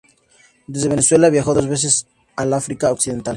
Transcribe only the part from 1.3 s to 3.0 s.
dos veces al África